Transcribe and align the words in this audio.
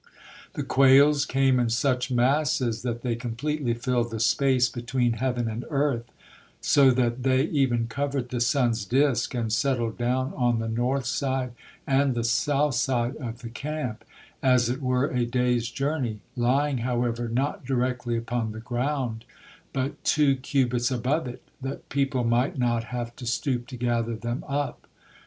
The 0.53 0.63
quails 0.63 1.25
came 1.25 1.59
in 1.59 1.69
such 1.69 2.09
masses 2.09 2.81
that 2.81 3.03
they 3.03 3.13
completely 3.15 3.75
filled 3.75 4.09
the 4.09 4.19
space 4.19 4.67
between 4.67 5.13
heaven 5.13 5.47
and 5.47 5.63
earth, 5.69 6.11
so 6.59 6.89
that 6.89 7.21
they 7.21 7.43
even 7.43 7.85
covered 7.85 8.29
the 8.29 8.41
sun's 8.41 8.83
disk, 8.83 9.35
and 9.35 9.53
settled 9.53 9.99
down 9.99 10.33
on 10.35 10.57
the 10.57 10.67
north 10.67 11.05
side 11.05 11.51
and 11.85 12.15
the 12.15 12.23
south 12.23 12.73
side 12.73 13.15
of 13.17 13.43
the 13.43 13.49
camp, 13.49 14.03
as 14.41 14.69
it 14.69 14.81
were 14.81 15.05
a 15.05 15.23
day's 15.23 15.69
journey, 15.69 16.19
lying, 16.35 16.79
however, 16.79 17.27
not 17.27 17.63
directly 17.63 18.17
upon 18.17 18.53
the 18.53 18.59
ground 18.59 19.23
but 19.71 20.03
two 20.03 20.35
cubits 20.37 20.89
above 20.89 21.27
it, 21.27 21.43
that 21.61 21.89
people 21.89 22.23
might 22.23 22.57
not 22.57 22.85
have 22.85 23.15
to 23.17 23.27
stoop 23.27 23.67
to 23.67 23.77
gather 23.77 24.15
them 24.15 24.43
up. 24.47 24.87